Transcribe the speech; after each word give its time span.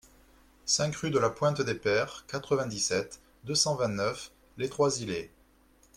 cinq 0.65 0.95
rue 0.95 1.11
de 1.11 1.19
la 1.19 1.29
Pointe 1.29 1.61
des 1.61 1.75
Pères, 1.75 2.25
quatre-vingt-dix-sept, 2.27 3.19
deux 3.43 3.53
cent 3.53 3.75
vingt-neuf, 3.75 4.31
Les 4.57 4.67
Trois-Îlets 4.67 5.29